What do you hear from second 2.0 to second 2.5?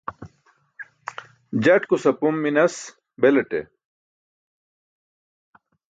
apom